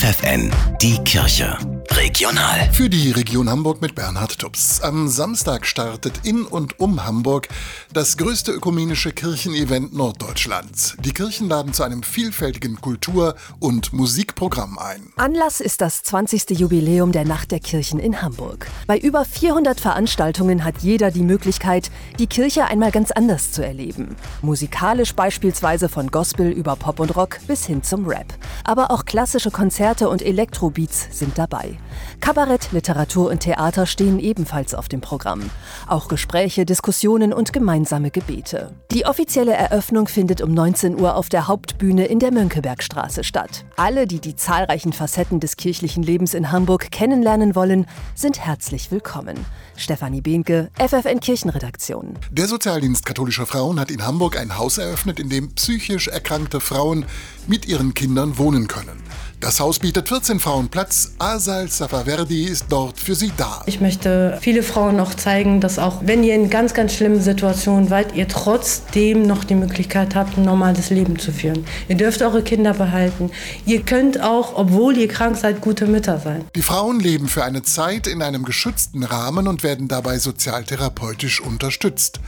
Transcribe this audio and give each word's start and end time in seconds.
FFN, 0.00 0.50
die 0.80 0.96
Kirche. 1.04 1.58
Regional. 2.00 2.70
Für 2.72 2.88
die 2.88 3.10
Region 3.10 3.50
Hamburg 3.50 3.82
mit 3.82 3.94
Bernhard 3.94 4.38
Tubbs. 4.38 4.80
Am 4.80 5.06
Samstag 5.08 5.66
startet 5.66 6.24
in 6.24 6.44
und 6.46 6.80
um 6.80 7.04
Hamburg 7.04 7.48
das 7.92 8.16
größte 8.16 8.52
ökumenische 8.52 9.12
Kirchenevent 9.12 9.92
Norddeutschlands. 9.92 10.96
Die 11.04 11.12
Kirchen 11.12 11.50
laden 11.50 11.74
zu 11.74 11.82
einem 11.82 12.02
vielfältigen 12.02 12.80
Kultur- 12.80 13.34
und 13.58 13.92
Musikprogramm 13.92 14.78
ein. 14.78 15.12
Anlass 15.16 15.60
ist 15.60 15.82
das 15.82 16.02
20. 16.02 16.58
Jubiläum 16.58 17.12
der 17.12 17.26
Nacht 17.26 17.50
der 17.50 17.60
Kirchen 17.60 18.00
in 18.00 18.22
Hamburg. 18.22 18.66
Bei 18.86 18.96
über 18.96 19.26
400 19.26 19.78
Veranstaltungen 19.78 20.64
hat 20.64 20.76
jeder 20.80 21.10
die 21.10 21.22
Möglichkeit, 21.22 21.90
die 22.18 22.28
Kirche 22.28 22.64
einmal 22.64 22.92
ganz 22.92 23.10
anders 23.10 23.52
zu 23.52 23.62
erleben. 23.62 24.16
Musikalisch 24.40 25.14
beispielsweise 25.14 25.90
von 25.90 26.10
Gospel 26.10 26.50
über 26.50 26.76
Pop 26.76 26.98
und 26.98 27.14
Rock 27.14 27.40
bis 27.46 27.66
hin 27.66 27.82
zum 27.82 28.06
Rap. 28.06 28.32
Aber 28.64 28.90
auch 28.90 29.04
klassische 29.04 29.50
Konzerte 29.50 30.08
und 30.08 30.22
Elektrobeats 30.22 31.08
sind 31.10 31.36
dabei. 31.36 31.76
Kabarett, 32.20 32.72
Literatur 32.72 33.30
und 33.30 33.40
Theater 33.40 33.86
stehen 33.86 34.18
ebenfalls 34.18 34.74
auf 34.74 34.88
dem 34.88 35.00
Programm. 35.00 35.50
Auch 35.86 36.08
Gespräche, 36.08 36.66
Diskussionen 36.66 37.32
und 37.32 37.52
gemeinsame 37.52 38.10
Gebete. 38.10 38.72
Die 38.90 39.06
offizielle 39.06 39.52
Eröffnung 39.52 40.08
findet 40.08 40.42
um 40.42 40.52
19 40.52 41.00
Uhr 41.00 41.16
auf 41.16 41.28
der 41.28 41.48
Hauptbühne 41.48 42.06
in 42.06 42.18
der 42.18 42.32
Mönckebergstraße 42.32 43.24
statt. 43.24 43.64
Alle, 43.76 44.06
die 44.06 44.20
die 44.20 44.36
zahlreichen 44.36 44.92
Facetten 44.92 45.40
des 45.40 45.56
kirchlichen 45.56 46.02
Lebens 46.02 46.34
in 46.34 46.52
Hamburg 46.52 46.90
kennenlernen 46.90 47.54
wollen, 47.54 47.86
sind 48.14 48.44
herzlich 48.44 48.90
willkommen. 48.90 49.36
Stefanie 49.76 50.20
Behnke, 50.20 50.70
FFN 50.78 51.20
Kirchenredaktion. 51.20 52.14
Der 52.30 52.48
Sozialdienst 52.48 53.06
katholischer 53.06 53.46
Frauen 53.46 53.80
hat 53.80 53.90
in 53.90 54.04
Hamburg 54.04 54.38
ein 54.38 54.58
Haus 54.58 54.78
eröffnet, 54.78 55.18
in 55.18 55.30
dem 55.30 55.54
psychisch 55.54 56.08
erkrankte 56.08 56.60
Frauen 56.60 57.06
mit 57.46 57.66
ihren 57.66 57.94
Kindern 57.94 58.38
wohnen 58.38 58.68
können. 58.68 59.02
Das 59.40 59.58
Haus 59.58 59.78
bietet 59.78 60.06
14 60.06 60.38
Frauen 60.38 60.68
Platz. 60.68 61.12
Asal 61.18 61.66
Safaverdi 61.66 62.44
ist 62.44 62.66
dort 62.68 63.00
für 63.00 63.14
sie 63.14 63.32
da. 63.38 63.62
Ich 63.64 63.80
möchte 63.80 64.36
viele 64.42 64.62
Frauen 64.62 64.96
noch 64.96 65.14
zeigen, 65.14 65.62
dass 65.62 65.78
auch 65.78 66.02
wenn 66.04 66.22
ihr 66.22 66.34
in 66.34 66.50
ganz, 66.50 66.74
ganz 66.74 66.92
schlimmen 66.92 67.22
Situationen 67.22 67.88
seid, 67.88 68.14
ihr 68.14 68.28
trotzdem 68.28 69.22
noch 69.22 69.44
die 69.44 69.54
Möglichkeit 69.54 70.14
habt, 70.14 70.36
ein 70.36 70.44
normales 70.44 70.90
Leben 70.90 71.18
zu 71.18 71.32
führen. 71.32 71.64
Ihr 71.88 71.96
dürft 71.96 72.20
eure 72.20 72.42
Kinder 72.42 72.74
behalten. 72.74 73.30
Ihr 73.64 73.80
könnt 73.80 74.20
auch, 74.20 74.56
obwohl 74.56 74.98
ihr 74.98 75.08
krank 75.08 75.38
seid, 75.38 75.62
gute 75.62 75.86
Mütter 75.86 76.20
sein. 76.20 76.44
Die 76.54 76.60
Frauen 76.60 77.00
leben 77.00 77.26
für 77.26 77.42
eine 77.42 77.62
Zeit 77.62 78.06
in 78.06 78.20
einem 78.20 78.44
geschützten 78.44 79.04
Rahmen 79.04 79.48
und 79.48 79.62
werden 79.62 79.88
dabei 79.88 80.18
sozialtherapeutisch 80.18 81.40
unterstützt. 81.40 82.20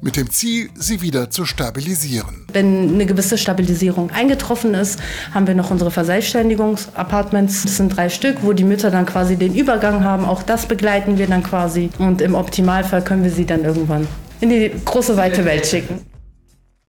Mit 0.00 0.16
dem 0.16 0.30
Ziel, 0.30 0.70
sie 0.74 1.00
wieder 1.00 1.30
zu 1.30 1.44
stabilisieren. 1.44 2.45
Wenn 2.56 2.94
eine 2.94 3.06
gewisse 3.06 3.38
Stabilisierung 3.38 4.10
eingetroffen 4.10 4.74
ist, 4.74 4.98
haben 5.32 5.46
wir 5.46 5.54
noch 5.54 5.70
unsere 5.70 5.90
Verselbstständigung 5.90 6.56
Verteidigungsapartments. 6.56 7.62
Das 7.62 7.76
sind 7.76 7.96
drei 7.96 8.08
Stück, 8.08 8.38
wo 8.42 8.52
die 8.52 8.64
Mütter 8.64 8.90
dann 8.90 9.06
quasi 9.06 9.36
den 9.36 9.54
Übergang 9.54 10.04
haben. 10.04 10.24
Auch 10.24 10.42
das 10.42 10.66
begleiten 10.66 11.18
wir 11.18 11.26
dann 11.26 11.42
quasi. 11.42 11.90
Und 11.98 12.20
im 12.20 12.34
Optimalfall 12.34 13.02
können 13.02 13.24
wir 13.24 13.30
sie 13.30 13.46
dann 13.46 13.64
irgendwann 13.64 14.06
in 14.40 14.50
die 14.50 14.70
große 14.84 15.16
weite 15.16 15.44
Welt 15.44 15.66
schicken. 15.66 16.00